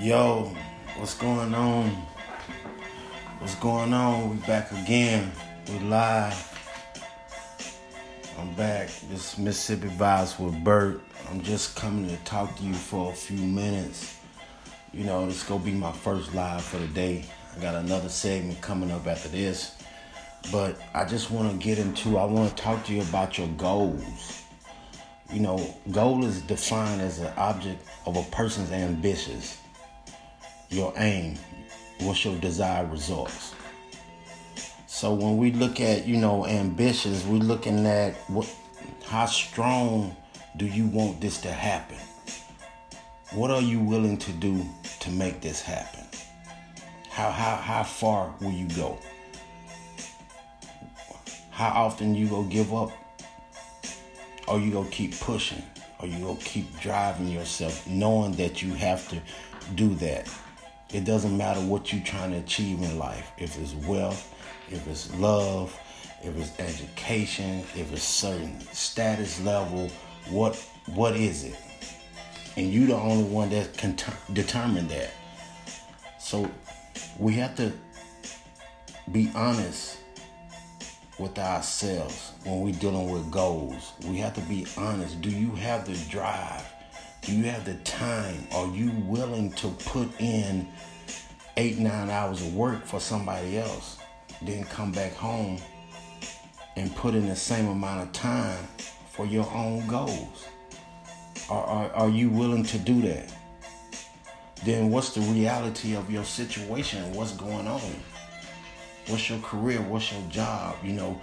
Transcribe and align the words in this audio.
Yo, 0.00 0.50
what's 0.96 1.12
going 1.12 1.52
on? 1.52 1.90
What's 3.38 3.54
going 3.56 3.92
on? 3.92 4.30
We 4.30 4.36
back 4.46 4.72
again. 4.72 5.30
We 5.68 5.78
live. 5.80 6.34
I'm 8.38 8.54
back. 8.54 8.88
This 9.10 9.34
is 9.34 9.38
Mississippi 9.38 9.88
Vibes 9.88 10.40
with 10.40 10.64
Bert. 10.64 11.02
I'm 11.28 11.42
just 11.42 11.76
coming 11.76 12.08
to 12.08 12.16
talk 12.24 12.56
to 12.56 12.62
you 12.62 12.72
for 12.72 13.12
a 13.12 13.14
few 13.14 13.44
minutes. 13.44 14.16
You 14.94 15.04
know, 15.04 15.26
this 15.26 15.42
gonna 15.42 15.62
be 15.62 15.72
my 15.72 15.92
first 15.92 16.34
live 16.34 16.62
for 16.62 16.78
the 16.78 16.86
day. 16.86 17.26
I 17.54 17.60
got 17.60 17.74
another 17.74 18.08
segment 18.08 18.58
coming 18.62 18.90
up 18.90 19.06
after 19.06 19.28
this. 19.28 19.76
But 20.50 20.80
I 20.94 21.04
just 21.04 21.30
want 21.30 21.50
to 21.52 21.62
get 21.62 21.78
into 21.78 22.16
I 22.16 22.24
want 22.24 22.56
to 22.56 22.62
talk 22.62 22.86
to 22.86 22.94
you 22.94 23.02
about 23.02 23.36
your 23.36 23.48
goals. 23.48 24.44
You 25.30 25.40
know, 25.40 25.76
goal 25.90 26.24
is 26.24 26.40
defined 26.40 27.02
as 27.02 27.18
an 27.18 27.34
object 27.36 27.86
of 28.06 28.16
a 28.16 28.22
person's 28.30 28.72
ambitions 28.72 29.58
your 30.70 30.92
aim, 30.96 31.36
what's 31.98 32.24
your 32.24 32.36
desired 32.36 32.90
results. 32.90 33.54
So 34.86 35.12
when 35.14 35.36
we 35.36 35.50
look 35.52 35.80
at, 35.80 36.06
you 36.06 36.16
know, 36.16 36.46
ambitions, 36.46 37.26
we're 37.26 37.38
looking 37.38 37.86
at 37.86 38.14
what 38.28 38.48
how 39.06 39.26
strong 39.26 40.16
do 40.56 40.66
you 40.66 40.86
want 40.86 41.20
this 41.20 41.40
to 41.40 41.50
happen? 41.50 41.98
What 43.32 43.50
are 43.50 43.60
you 43.60 43.80
willing 43.80 44.18
to 44.18 44.32
do 44.32 44.64
to 45.00 45.10
make 45.10 45.40
this 45.40 45.60
happen? 45.60 46.04
How 47.08 47.30
how 47.30 47.56
how 47.56 47.82
far 47.82 48.32
will 48.40 48.52
you 48.52 48.68
go? 48.68 48.98
How 51.50 51.84
often 51.84 52.14
you 52.14 52.28
go 52.28 52.44
give 52.44 52.72
up? 52.72 52.92
Or 54.46 54.58
you 54.60 54.70
go 54.70 54.84
keep 54.90 55.18
pushing? 55.18 55.62
Or 55.98 56.06
you 56.06 56.18
go 56.24 56.36
keep 56.40 56.78
driving 56.80 57.28
yourself 57.28 57.86
knowing 57.86 58.32
that 58.32 58.62
you 58.62 58.74
have 58.74 59.08
to 59.08 59.20
do 59.74 59.94
that? 59.96 60.28
It 60.92 61.04
doesn't 61.04 61.36
matter 61.36 61.60
what 61.60 61.92
you're 61.92 62.02
trying 62.02 62.32
to 62.32 62.38
achieve 62.38 62.82
in 62.82 62.98
life. 62.98 63.30
If 63.38 63.58
it's 63.60 63.74
wealth, 63.86 64.34
if 64.70 64.86
it's 64.88 65.14
love, 65.16 65.78
if 66.22 66.36
it's 66.36 66.58
education, 66.58 67.60
if 67.76 67.92
it's 67.92 68.02
certain 68.02 68.60
status 68.72 69.40
level, 69.42 69.88
what 70.30 70.56
what 70.94 71.14
is 71.14 71.44
it? 71.44 71.56
And 72.56 72.72
you 72.72 72.86
the 72.86 72.96
only 72.96 73.24
one 73.24 73.50
that 73.50 73.76
can 73.76 73.94
t- 73.94 74.12
determine 74.32 74.88
that. 74.88 75.12
So 76.18 76.50
we 77.18 77.34
have 77.34 77.54
to 77.56 77.72
be 79.12 79.30
honest 79.34 79.98
with 81.18 81.38
ourselves 81.38 82.32
when 82.44 82.60
we're 82.62 82.74
dealing 82.74 83.10
with 83.10 83.30
goals. 83.30 83.92
We 84.08 84.16
have 84.18 84.34
to 84.34 84.40
be 84.42 84.66
honest. 84.76 85.20
Do 85.20 85.30
you 85.30 85.52
have 85.52 85.86
the 85.86 85.94
drive? 86.10 86.66
Do 87.22 87.32
you 87.36 87.44
have 87.44 87.64
the 87.66 87.74
time? 87.74 88.46
Are 88.52 88.66
you 88.68 88.90
willing 89.04 89.52
to 89.52 89.68
put 89.68 90.08
in 90.20 90.66
eight, 91.56 91.78
nine 91.78 92.08
hours 92.08 92.40
of 92.40 92.54
work 92.54 92.86
for 92.86 92.98
somebody 92.98 93.58
else, 93.58 93.98
then 94.40 94.64
come 94.64 94.90
back 94.90 95.12
home 95.14 95.58
and 96.76 96.94
put 96.96 97.14
in 97.14 97.28
the 97.28 97.36
same 97.36 97.68
amount 97.68 98.02
of 98.02 98.12
time 98.12 98.66
for 99.10 99.26
your 99.26 99.48
own 99.52 99.86
goals? 99.86 100.46
Are, 101.50 101.64
are, 101.64 101.92
are 101.92 102.08
you 102.08 102.30
willing 102.30 102.64
to 102.64 102.78
do 102.78 103.02
that? 103.02 103.32
Then 104.64 104.90
what's 104.90 105.14
the 105.14 105.20
reality 105.20 105.96
of 105.96 106.10
your 106.10 106.24
situation? 106.24 107.12
What's 107.12 107.32
going 107.32 107.66
on? 107.66 107.94
What's 109.08 109.28
your 109.28 109.40
career? 109.40 109.80
What's 109.82 110.12
your 110.12 110.22
job? 110.30 110.76
You 110.82 110.92
know, 110.94 111.20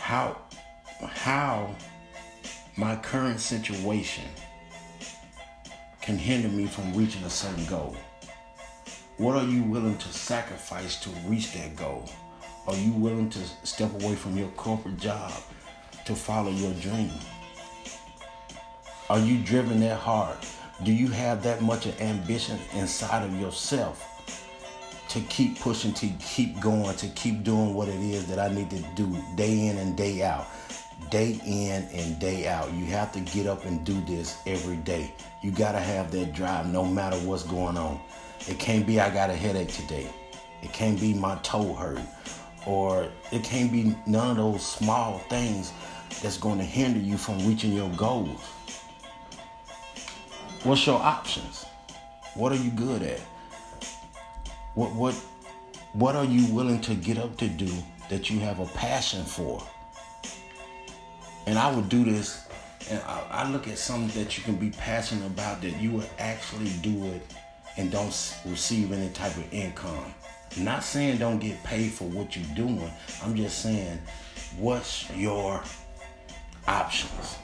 how 0.00 0.38
how 1.00 1.74
my 2.76 2.96
current 2.96 3.40
situation 3.40 4.24
can 6.04 6.18
hinder 6.18 6.48
me 6.48 6.66
from 6.66 6.92
reaching 6.94 7.24
a 7.24 7.30
certain 7.30 7.64
goal. 7.64 7.96
What 9.16 9.36
are 9.36 9.44
you 9.44 9.62
willing 9.62 9.96
to 9.96 10.08
sacrifice 10.08 11.00
to 11.00 11.08
reach 11.26 11.54
that 11.54 11.76
goal? 11.76 12.10
Are 12.66 12.76
you 12.76 12.92
willing 12.92 13.30
to 13.30 13.38
step 13.62 13.90
away 14.02 14.14
from 14.14 14.36
your 14.36 14.48
corporate 14.48 14.98
job 14.98 15.32
to 16.04 16.14
follow 16.14 16.50
your 16.50 16.74
dream? 16.74 17.10
Are 19.08 19.18
you 19.18 19.42
driven 19.44 19.80
that 19.80 19.96
hard? 19.98 20.36
Do 20.82 20.92
you 20.92 21.08
have 21.08 21.42
that 21.44 21.62
much 21.62 21.86
of 21.86 21.98
ambition 22.02 22.58
inside 22.74 23.24
of 23.24 23.40
yourself 23.40 24.10
to 25.08 25.20
keep 25.22 25.58
pushing, 25.58 25.94
to 25.94 26.08
keep 26.20 26.60
going, 26.60 26.94
to 26.96 27.06
keep 27.08 27.44
doing 27.44 27.72
what 27.72 27.88
it 27.88 28.00
is 28.00 28.26
that 28.26 28.38
I 28.38 28.54
need 28.54 28.68
to 28.70 28.84
do 28.94 29.16
day 29.36 29.68
in 29.68 29.78
and 29.78 29.96
day 29.96 30.22
out? 30.22 30.48
Day 31.10 31.40
in 31.46 31.84
and 31.92 32.18
day 32.18 32.46
out. 32.46 32.72
You 32.72 32.86
have 32.86 33.12
to 33.12 33.20
get 33.20 33.46
up 33.46 33.64
and 33.64 33.84
do 33.84 34.00
this 34.02 34.38
every 34.46 34.76
day. 34.76 35.12
You 35.42 35.50
got 35.50 35.72
to 35.72 35.80
have 35.80 36.10
that 36.12 36.32
drive 36.32 36.66
no 36.66 36.84
matter 36.84 37.16
what's 37.18 37.42
going 37.42 37.76
on. 37.76 38.00
It 38.48 38.58
can't 38.58 38.86
be 38.86 39.00
I 39.00 39.10
got 39.10 39.30
a 39.30 39.34
headache 39.34 39.72
today. 39.72 40.08
It 40.62 40.72
can't 40.72 40.98
be 40.98 41.14
my 41.14 41.36
toe 41.42 41.74
hurt. 41.74 42.00
Or 42.66 43.08
it 43.30 43.44
can't 43.44 43.70
be 43.70 43.94
none 44.06 44.30
of 44.30 44.36
those 44.36 44.66
small 44.66 45.18
things 45.30 45.72
that's 46.22 46.38
going 46.38 46.58
to 46.58 46.64
hinder 46.64 47.00
you 47.00 47.18
from 47.18 47.46
reaching 47.46 47.72
your 47.72 47.90
goals. 47.90 48.40
What's 50.62 50.86
your 50.86 51.00
options? 51.00 51.66
What 52.34 52.52
are 52.52 52.56
you 52.56 52.70
good 52.70 53.02
at? 53.02 53.20
What 54.74 54.92
what 54.92 55.14
what 55.92 56.16
are 56.16 56.24
you 56.24 56.52
willing 56.52 56.80
to 56.80 56.94
get 56.94 57.18
up 57.18 57.36
to 57.36 57.48
do 57.48 57.70
that 58.08 58.30
you 58.30 58.40
have 58.40 58.58
a 58.58 58.66
passion 58.66 59.24
for? 59.24 59.62
And 61.46 61.58
I 61.58 61.74
would 61.74 61.88
do 61.88 62.04
this 62.04 62.44
and 62.90 63.00
I, 63.02 63.24
I 63.30 63.50
look 63.50 63.66
at 63.68 63.78
something 63.78 64.22
that 64.22 64.36
you 64.36 64.44
can 64.44 64.56
be 64.56 64.70
passionate 64.70 65.26
about 65.26 65.62
that 65.62 65.80
you 65.80 65.92
would 65.92 66.08
actually 66.18 66.70
do 66.82 67.04
it 67.06 67.22
and 67.76 67.90
don't 67.90 68.36
receive 68.44 68.92
any 68.92 69.08
type 69.10 69.36
of 69.36 69.52
income. 69.52 70.14
I'm 70.56 70.64
not 70.64 70.84
saying 70.84 71.18
don't 71.18 71.38
get 71.38 71.62
paid 71.64 71.90
for 71.90 72.04
what 72.04 72.36
you're 72.36 72.54
doing. 72.54 72.90
I'm 73.22 73.34
just 73.34 73.62
saying, 73.62 73.98
what's 74.58 75.10
your 75.10 75.62
options? 76.68 77.38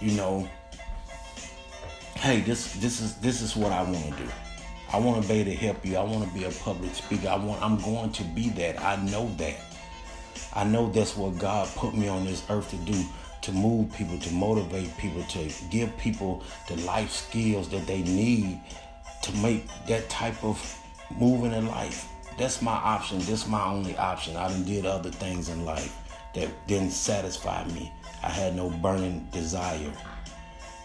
You 0.00 0.12
know, 0.12 0.48
hey, 2.16 2.40
this 2.40 2.74
this 2.74 3.00
is 3.00 3.16
this 3.16 3.42
is 3.42 3.56
what 3.56 3.72
I 3.72 3.82
want 3.82 4.04
to 4.04 4.22
do. 4.22 4.28
I 4.92 4.98
want 4.98 5.22
to 5.22 5.28
be 5.28 5.40
able 5.40 5.50
to 5.50 5.56
help 5.56 5.84
you. 5.84 5.96
I 5.96 6.02
want 6.02 6.26
to 6.28 6.34
be 6.34 6.44
a 6.44 6.50
public 6.50 6.94
speaker. 6.94 7.28
I 7.28 7.36
want 7.36 7.62
I'm 7.62 7.78
going 7.80 8.12
to 8.12 8.24
be 8.24 8.48
that. 8.50 8.80
I 8.80 8.96
know 9.04 9.30
that. 9.36 9.56
I 10.54 10.64
know 10.64 10.90
that's 10.90 11.16
what 11.16 11.38
God 11.38 11.68
put 11.76 11.94
me 11.94 12.08
on 12.08 12.24
this 12.24 12.44
earth 12.50 12.70
to 12.70 12.76
do 12.76 13.04
to 13.42 13.52
move 13.52 13.92
people, 13.92 14.18
to 14.18 14.32
motivate 14.32 14.96
people, 14.96 15.22
to 15.24 15.50
give 15.68 15.96
people 15.98 16.42
the 16.68 16.76
life 16.82 17.10
skills 17.10 17.68
that 17.70 17.86
they 17.86 18.02
need 18.02 18.60
to 19.22 19.36
make 19.36 19.66
that 19.86 20.08
type 20.08 20.42
of 20.44 20.78
moving 21.18 21.52
in 21.52 21.66
life. 21.66 22.08
That's 22.38 22.62
my 22.62 22.72
option. 22.72 23.18
That's 23.20 23.46
my 23.46 23.64
only 23.64 23.96
option. 23.96 24.36
I 24.36 24.48
done 24.48 24.64
did 24.64 24.86
other 24.86 25.10
things 25.10 25.48
in 25.48 25.64
life 25.64 25.96
that 26.34 26.48
didn't 26.66 26.92
satisfy 26.92 27.64
me. 27.68 27.92
I 28.22 28.28
had 28.28 28.54
no 28.54 28.70
burning 28.70 29.26
desire. 29.32 29.92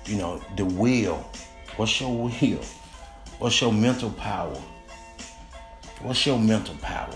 You 0.06 0.18
know, 0.18 0.42
the 0.56 0.66
will. 0.66 1.24
What's 1.78 2.02
your 2.02 2.16
will? 2.16 2.62
What's 3.40 3.62
your 3.62 3.72
mental 3.72 4.10
power? 4.12 4.58
What's 6.02 6.26
your 6.26 6.40
mental 6.40 6.76
power? 6.76 7.16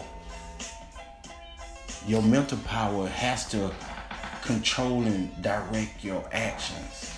Your 2.08 2.24
mental 2.24 2.58
power 2.66 3.08
has 3.08 3.48
to 3.52 3.72
control 4.42 5.04
and 5.04 5.30
direct 5.42 6.04
your 6.04 6.24
actions. 6.32 7.16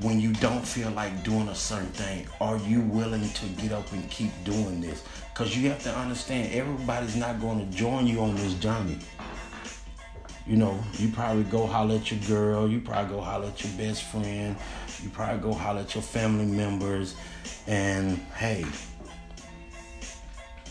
When 0.00 0.20
you 0.20 0.32
don't 0.34 0.64
feel 0.64 0.90
like 0.90 1.24
doing 1.24 1.48
a 1.48 1.54
certain 1.54 1.88
thing, 1.88 2.28
are 2.40 2.58
you 2.58 2.82
willing 2.82 3.28
to 3.28 3.46
get 3.60 3.72
up 3.72 3.90
and 3.92 4.08
keep 4.10 4.30
doing 4.44 4.80
this? 4.80 5.02
Because 5.32 5.56
you 5.56 5.70
have 5.70 5.82
to 5.84 5.96
understand, 5.96 6.52
everybody's 6.52 7.16
not 7.16 7.40
going 7.40 7.58
to 7.58 7.76
join 7.76 8.06
you 8.06 8.20
on 8.20 8.36
this 8.36 8.54
journey. 8.54 8.98
You 10.46 10.56
know, 10.56 10.78
you 10.94 11.08
probably 11.08 11.44
go 11.44 11.66
holler 11.66 11.96
at 11.96 12.10
your 12.10 12.20
girl, 12.20 12.68
you 12.68 12.80
probably 12.80 13.16
go 13.16 13.20
holler 13.20 13.48
at 13.48 13.64
your 13.64 13.72
best 13.72 14.04
friend, 14.04 14.56
you 15.02 15.08
probably 15.10 15.40
go 15.40 15.52
holler 15.52 15.80
at 15.80 15.94
your 15.94 16.02
family 16.02 16.46
members, 16.46 17.16
and 17.66 18.18
hey, 18.36 18.64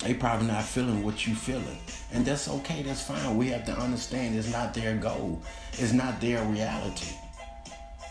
they 0.02 0.14
probably 0.14 0.48
not 0.48 0.64
feeling 0.64 1.04
what 1.04 1.26
you 1.26 1.36
feeling. 1.36 1.80
And 2.14 2.26
that's 2.26 2.48
okay, 2.48 2.82
that's 2.84 3.02
fine. 3.02 3.38
We 3.38 3.50
have 3.50 3.66
to 3.66 3.74
understand 3.78 4.38
it's 4.38 4.52
not 4.52 4.74
their 4.74 4.96
goal. 4.96 5.42
It's 5.74 5.94
not 5.94 6.22
their 6.22 6.44
reality. 6.44 7.16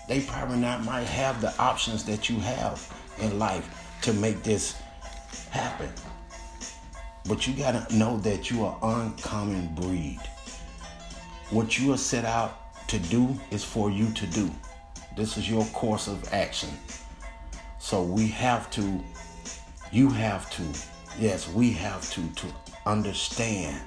They 0.09 0.21
probably 0.21 0.59
not 0.59 0.85
might 0.85 1.07
have 1.07 1.41
the 1.41 1.57
options 1.59 2.05
that 2.05 2.29
you 2.29 2.39
have 2.41 2.93
in 3.21 3.39
life 3.39 3.99
to 4.03 4.13
make 4.13 4.43
this 4.43 4.77
happen. 5.51 5.91
But 7.29 7.47
you 7.47 7.55
gotta 7.55 7.87
know 7.97 8.19
that 8.19 8.51
you 8.51 8.65
are 8.65 8.79
uncommon 8.83 9.75
breed. 9.75 10.21
What 11.51 11.79
you 11.79 11.93
are 11.93 11.99
set 11.99 12.25
out 12.25 12.89
to 12.89 12.99
do 12.99 13.39
is 13.51 13.65
for 13.65 13.91
you 13.91 14.11
to 14.13 14.27
do. 14.27 14.51
This 15.17 15.37
is 15.37 15.49
your 15.51 15.65
course 15.67 16.09
of 16.09 16.33
action. 16.33 16.71
So 17.79 18.03
we 18.03 18.29
have 18.29 18.71
to, 18.73 19.03
you 19.91 20.11
have 20.11 20.51
to, 20.51 20.63
yes, 21.19 21.49
we 21.49 21.73
have 21.73 22.09
to, 22.13 22.27
to 22.29 22.47
understand 22.85 23.81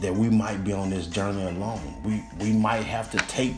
that 0.00 0.14
we 0.14 0.28
might 0.28 0.64
be 0.64 0.72
on 0.72 0.90
this 0.90 1.06
journey 1.06 1.42
alone. 1.44 1.80
We 2.04 2.24
we 2.38 2.52
might 2.52 2.84
have 2.84 3.10
to 3.12 3.18
take 3.28 3.54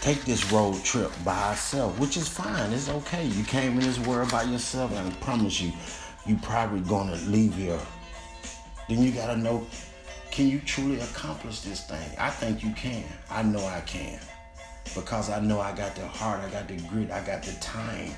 take 0.00 0.24
this 0.24 0.50
road 0.52 0.82
trip 0.84 1.10
by 1.24 1.50
ourselves, 1.50 1.98
which 1.98 2.16
is 2.16 2.28
fine. 2.28 2.72
It's 2.72 2.88
okay. 2.88 3.26
You 3.26 3.44
came 3.44 3.72
in 3.72 3.80
this 3.80 3.98
world 3.98 4.30
by 4.30 4.44
yourself, 4.44 4.92
and 4.92 5.08
I 5.08 5.10
promise 5.16 5.60
you, 5.60 5.72
you 6.24 6.36
probably 6.42 6.80
gonna 6.80 7.16
leave 7.26 7.54
here. 7.54 7.80
Then 8.88 9.02
you 9.02 9.10
gotta 9.10 9.36
know, 9.36 9.66
can 10.30 10.48
you 10.48 10.60
truly 10.60 11.00
accomplish 11.00 11.60
this 11.60 11.84
thing? 11.86 12.08
I 12.18 12.30
think 12.30 12.62
you 12.62 12.72
can. 12.72 13.04
I 13.30 13.42
know 13.42 13.64
I 13.66 13.80
can. 13.80 14.20
Because 14.94 15.28
I 15.28 15.40
know 15.40 15.60
I 15.60 15.72
got 15.72 15.96
the 15.96 16.06
heart, 16.06 16.40
I 16.40 16.48
got 16.50 16.68
the 16.68 16.76
grit, 16.88 17.10
I 17.10 17.24
got 17.26 17.42
the 17.42 17.52
time. 17.54 18.12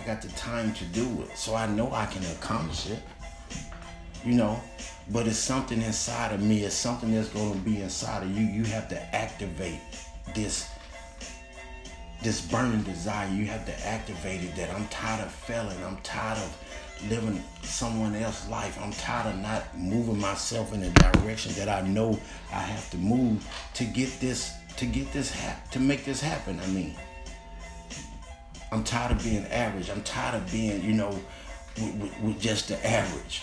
I 0.00 0.06
got 0.06 0.22
the 0.22 0.28
time 0.28 0.72
to 0.74 0.84
do 0.86 1.22
it. 1.22 1.36
So 1.36 1.54
I 1.54 1.66
know 1.66 1.92
I 1.92 2.06
can 2.06 2.24
accomplish 2.32 2.88
it. 2.90 3.02
You 4.24 4.34
know, 4.34 4.60
but 5.10 5.26
it's 5.26 5.38
something 5.38 5.80
inside 5.80 6.32
of 6.32 6.42
me. 6.42 6.64
It's 6.64 6.74
something 6.74 7.14
that's 7.14 7.28
going 7.28 7.54
to 7.54 7.58
be 7.58 7.80
inside 7.80 8.22
of 8.22 8.36
you. 8.36 8.44
You 8.44 8.64
have 8.64 8.88
to 8.90 9.14
activate 9.14 9.80
this 10.34 10.68
this 12.22 12.46
burning 12.46 12.82
desire. 12.82 13.28
You 13.30 13.46
have 13.46 13.64
to 13.64 13.86
activate 13.86 14.42
it 14.42 14.54
that 14.56 14.70
I'm 14.74 14.86
tired 14.88 15.24
of 15.24 15.32
failing. 15.32 15.82
I'm 15.82 15.96
tired 15.98 16.36
of 16.36 17.08
living 17.08 17.42
someone 17.62 18.14
else's 18.14 18.50
life. 18.50 18.78
I'm 18.82 18.92
tired 18.92 19.34
of 19.34 19.40
not 19.40 19.76
moving 19.76 20.18
myself 20.18 20.74
in 20.74 20.80
the 20.82 20.90
direction 20.90 21.54
that 21.54 21.68
I 21.68 21.86
know 21.86 22.20
I 22.52 22.60
have 22.60 22.90
to 22.90 22.98
move 22.98 23.46
to 23.74 23.84
get 23.84 24.20
this 24.20 24.52
to 24.76 24.86
get 24.86 25.12
this 25.12 25.34
to 25.70 25.80
make 25.80 26.04
this 26.04 26.20
happen. 26.20 26.60
I 26.60 26.66
mean, 26.68 26.94
I'm 28.72 28.84
tired 28.84 29.12
of 29.12 29.22
being 29.22 29.44
average. 29.46 29.90
I'm 29.90 30.02
tired 30.02 30.36
of 30.36 30.50
being, 30.52 30.82
you 30.82 30.92
know, 30.92 31.18
with, 31.76 31.94
with, 31.96 32.20
with 32.20 32.40
just 32.40 32.68
the 32.68 32.86
average. 32.86 33.42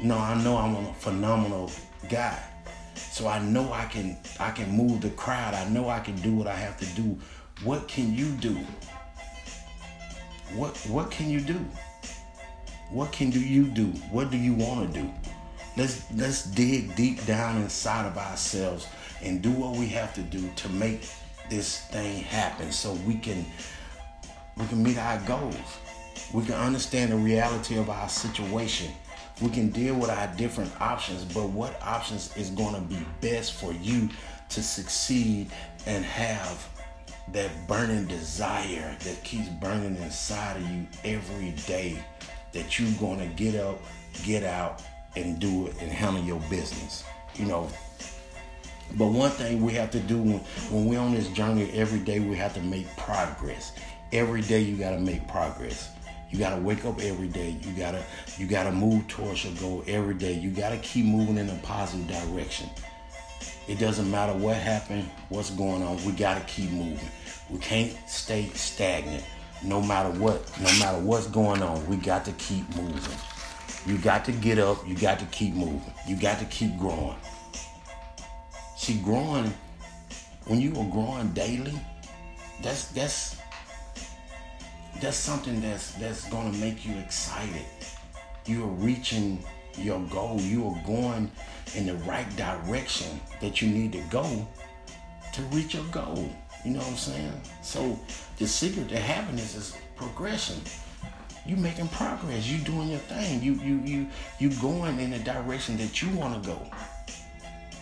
No, 0.00 0.18
I 0.18 0.40
know 0.42 0.56
I'm 0.56 0.76
a 0.76 0.94
phenomenal 0.94 1.72
guy. 2.08 2.38
So 2.94 3.26
I 3.26 3.38
know 3.40 3.72
I 3.72 3.84
can 3.86 4.16
I 4.38 4.50
can 4.50 4.70
move 4.70 5.00
the 5.00 5.10
crowd. 5.10 5.54
I 5.54 5.68
know 5.68 5.88
I 5.88 5.98
can 6.00 6.16
do 6.16 6.34
what 6.34 6.46
I 6.46 6.54
have 6.54 6.78
to 6.78 6.86
do. 7.00 7.18
What 7.64 7.88
can 7.88 8.14
you 8.14 8.30
do? 8.32 8.56
What 10.54 10.76
what 10.88 11.10
can 11.10 11.28
you 11.28 11.40
do? 11.40 11.58
What 12.90 13.12
can 13.12 13.30
do 13.30 13.40
you 13.40 13.64
do? 13.64 13.86
What 14.10 14.30
do 14.30 14.36
you 14.36 14.54
want 14.54 14.92
to 14.92 15.00
do? 15.00 15.12
Let's 15.76 16.04
let's 16.14 16.44
dig 16.44 16.94
deep 16.96 17.24
down 17.26 17.56
inside 17.56 18.06
of 18.06 18.16
ourselves 18.16 18.86
and 19.22 19.42
do 19.42 19.50
what 19.50 19.76
we 19.76 19.86
have 19.88 20.14
to 20.14 20.22
do 20.22 20.48
to 20.56 20.68
make 20.68 21.08
this 21.50 21.82
thing 21.86 22.22
happen 22.22 22.72
so 22.72 22.92
we 23.06 23.14
can 23.14 23.44
we 24.56 24.66
can 24.66 24.82
meet 24.82 24.98
our 24.98 25.18
goals. 25.20 25.78
We 26.32 26.44
can 26.44 26.54
understand 26.54 27.12
the 27.12 27.16
reality 27.16 27.78
of 27.78 27.88
our 27.90 28.08
situation 28.08 28.92
we 29.40 29.50
can 29.50 29.70
deal 29.70 29.94
with 29.94 30.10
our 30.10 30.26
different 30.36 30.72
options, 30.80 31.24
but 31.24 31.48
what 31.50 31.80
options 31.82 32.36
is 32.36 32.50
going 32.50 32.74
to 32.74 32.80
be 32.80 32.98
best 33.20 33.52
for 33.52 33.72
you 33.72 34.08
to 34.48 34.62
succeed 34.62 35.50
and 35.86 36.04
have 36.04 36.68
that 37.32 37.50
burning 37.68 38.06
desire 38.06 38.96
that 39.04 39.22
keeps 39.22 39.48
burning 39.48 39.96
inside 39.96 40.56
of 40.56 40.68
you 40.70 40.86
every 41.04 41.52
day 41.66 42.02
that 42.52 42.78
you're 42.78 42.90
going 42.98 43.18
to 43.20 43.26
get 43.36 43.54
up, 43.54 43.78
get 44.24 44.42
out, 44.42 44.82
and 45.14 45.38
do 45.38 45.66
it 45.66 45.74
and 45.80 45.90
handle 45.90 46.22
your 46.22 46.40
business. 46.50 47.04
You 47.34 47.46
know, 47.46 47.68
but 48.96 49.06
one 49.06 49.30
thing 49.30 49.62
we 49.62 49.72
have 49.74 49.90
to 49.92 50.00
do 50.00 50.18
when, 50.18 50.38
when 50.70 50.86
we're 50.86 51.00
on 51.00 51.14
this 51.14 51.28
journey 51.28 51.70
every 51.72 52.00
day, 52.00 52.20
we 52.20 52.36
have 52.36 52.54
to 52.54 52.60
make 52.60 52.94
progress. 52.96 53.72
Every 54.12 54.42
day 54.42 54.60
you 54.60 54.76
got 54.76 54.90
to 54.90 55.00
make 55.00 55.26
progress. 55.28 55.90
You 56.30 56.38
gotta 56.38 56.60
wake 56.60 56.84
up 56.84 57.00
every 57.00 57.28
day. 57.28 57.56
You 57.62 57.72
gotta 57.72 58.04
you 58.36 58.46
gotta 58.46 58.70
move 58.70 59.08
towards 59.08 59.44
your 59.44 59.54
goal 59.54 59.82
every 59.86 60.12
day. 60.12 60.34
You 60.34 60.50
gotta 60.50 60.76
keep 60.78 61.06
moving 61.06 61.38
in 61.38 61.48
a 61.48 61.54
positive 61.62 62.06
direction. 62.06 62.68
It 63.66 63.78
doesn't 63.78 64.10
matter 64.10 64.34
what 64.34 64.56
happened, 64.56 65.08
what's 65.30 65.48
going 65.50 65.82
on. 65.82 66.04
We 66.04 66.12
gotta 66.12 66.44
keep 66.44 66.70
moving. 66.70 67.08
We 67.48 67.58
can't 67.60 67.96
stay 68.06 68.50
stagnant. 68.54 69.24
No 69.62 69.82
matter 69.82 70.10
what, 70.20 70.42
no 70.58 70.68
matter 70.78 70.98
what's 70.98 71.26
going 71.26 71.62
on, 71.62 71.84
we 71.88 71.96
got 71.96 72.24
to 72.26 72.32
keep 72.32 72.68
moving. 72.76 73.18
You 73.86 73.98
got 73.98 74.24
to 74.26 74.32
get 74.32 74.58
up. 74.58 74.86
You 74.86 74.94
got 74.94 75.18
to 75.18 75.24
keep 75.26 75.54
moving. 75.54 75.92
You 76.06 76.16
got 76.16 76.38
to 76.40 76.44
keep 76.44 76.78
growing. 76.78 77.16
See, 78.78 79.00
growing 79.00 79.52
when 80.46 80.60
you 80.60 80.70
are 80.70 80.88
growing 80.88 81.32
daily, 81.32 81.74
that's 82.62 82.84
that's 82.92 83.36
that's 85.00 85.16
something 85.16 85.60
that's 85.60 85.90
that's 85.94 86.30
gonna 86.30 86.56
make 86.58 86.86
you 86.86 86.96
excited. 86.98 87.66
You 88.46 88.62
are 88.62 88.74
reaching 88.86 89.44
your 89.76 89.98
goal. 90.02 90.40
You 90.40 90.68
are 90.68 90.80
going 90.86 91.28
in 91.74 91.86
the 91.86 91.96
right 92.06 92.24
direction 92.36 93.20
that 93.40 93.60
you 93.60 93.68
need 93.68 93.92
to 93.94 94.00
go 94.10 94.46
to 95.34 95.42
reach 95.52 95.74
your 95.74 95.84
goal. 95.86 96.30
You 96.64 96.70
know 96.70 96.78
what 96.78 96.88
I'm 96.88 96.96
saying? 96.96 97.40
So 97.62 97.98
the 98.38 98.46
secret 98.46 98.88
to 98.90 98.96
happiness 98.96 99.56
is 99.56 99.76
progression. 99.96 100.60
You 101.44 101.56
making 101.56 101.88
progress. 101.88 102.46
You 102.46 102.58
doing 102.58 102.90
your 102.90 103.00
thing. 103.00 103.42
You 103.42 103.54
you 103.54 103.80
you 103.84 104.06
you 104.38 104.50
going 104.60 105.00
in 105.00 105.10
the 105.10 105.18
direction 105.18 105.76
that 105.78 106.00
you 106.00 106.08
want 106.10 106.40
to 106.40 106.48
go. 106.48 106.70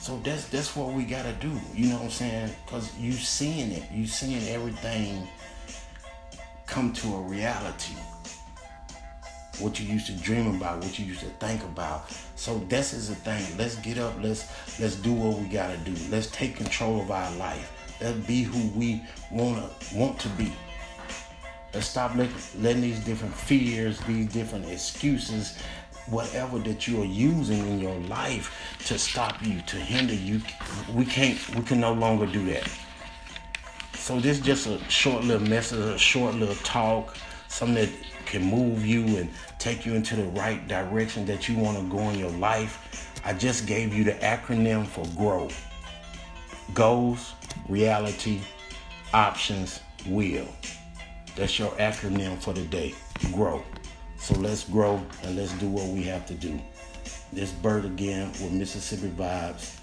So 0.07 0.21
that's 0.23 0.45
that's 0.51 0.77
what 0.77 0.93
we 0.93 1.03
gotta 1.03 1.33
do. 1.33 1.51
You 1.75 1.89
know 1.89 1.97
what 1.97 2.05
I'm 2.05 2.11
saying? 2.11 2.51
Cause 2.69 2.97
you 2.97 3.11
seeing 3.11 3.73
it. 3.73 3.91
You 3.91 4.07
seeing 4.07 4.47
everything 4.55 5.27
come 6.65 6.93
to 6.93 7.17
a 7.17 7.21
reality. 7.23 7.95
What 9.59 9.81
you 9.81 9.93
used 9.93 10.07
to 10.07 10.13
dream 10.13 10.55
about, 10.55 10.85
what 10.85 10.97
you 10.97 11.07
used 11.07 11.23
to 11.23 11.31
think 11.45 11.61
about. 11.65 12.09
So 12.37 12.61
this 12.69 12.93
is 12.93 13.09
the 13.09 13.17
thing. 13.17 13.59
Let's 13.59 13.75
get 13.75 13.99
up. 13.99 14.15
Let's 14.23 14.47
let's 14.79 14.95
do 14.95 15.13
what 15.13 15.41
we 15.41 15.49
gotta 15.49 15.77
do. 15.79 15.93
Let's 16.09 16.29
take 16.29 16.55
control 16.55 17.01
of 17.01 17.11
our 17.11 17.35
life. 17.35 17.73
Let's 18.01 18.19
be 18.29 18.45
who 18.45 18.79
we 18.79 19.03
wanna 19.33 19.69
want 19.93 20.21
to 20.21 20.29
be. 20.29 20.53
Let's 21.75 21.89
stop 21.89 22.15
letting, 22.15 22.33
letting 22.61 22.81
these 22.81 23.01
different 23.01 23.35
fears, 23.35 23.99
these 24.03 24.33
different 24.33 24.67
excuses, 24.71 25.59
whatever 26.09 26.59
that 26.61 26.87
you 26.87 27.03
are 27.03 27.07
using 27.07 27.67
in 27.67 27.79
your 27.81 27.99
life 28.01 28.77
to 28.87 28.99
stop 28.99 29.45
you, 29.45 29.61
to 29.63 29.77
hinder 29.77 30.15
you. 30.15 30.41
We 30.95 31.05
can't. 31.05 31.39
We 31.55 31.63
can 31.63 31.81
no 31.81 31.93
longer 31.93 32.27
do 32.27 32.45
that. 32.47 32.69
So 33.95 34.21
this 34.21 34.39
is 34.39 34.45
just 34.45 34.67
a 34.67 34.79
short 34.89 35.25
little 35.25 35.49
message, 35.49 35.79
a 35.79 35.99
short 35.99 36.37
little 36.37 36.55
talk, 36.57 37.17
something 37.49 37.75
that 37.75 37.91
can 38.27 38.45
move 38.45 38.87
you 38.87 39.05
and 39.17 39.31
take 39.59 39.85
you 39.85 39.95
into 39.95 40.17
the 40.17 40.27
right 40.27 40.67
direction 40.69 41.27
that 41.27 41.49
you 41.49 41.57
want 41.57 41.79
to 41.79 41.85
go 41.85 41.99
in 42.11 42.19
your 42.19 42.31
life. 42.33 43.13
I 43.25 43.33
just 43.33 43.67
gave 43.67 43.93
you 43.93 44.05
the 44.05 44.13
acronym 44.13 44.87
for 44.87 45.05
GROW. 45.17 45.49
Goals, 46.75 47.35
reality, 47.69 48.41
options, 49.13 49.81
will. 50.09 50.47
That's 51.35 51.59
your 51.59 51.71
acronym 51.73 52.39
for 52.39 52.53
the 52.53 52.65
day. 52.65 52.95
Grow. 53.33 53.63
So 54.27 54.35
let's 54.41 54.65
grow 54.65 55.01
and 55.23 55.37
let's 55.37 55.53
do 55.61 55.69
what 55.69 55.87
we 55.87 56.03
have 56.03 56.27
to 56.27 56.35
do. 56.35 56.61
This 57.33 57.53
Bert 57.53 57.85
again 57.85 58.33
with 58.33 58.51
Mississippi 58.51 59.09
Vibes. 59.11 59.79